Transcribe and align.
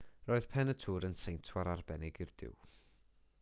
roedd 0.29 0.45
pen 0.53 0.71
y 0.73 0.73
tŵr 0.83 1.05
yn 1.09 1.17
seintwar 1.23 1.69
arbennig 1.75 2.19
i'r 2.27 2.33
duw 2.43 2.57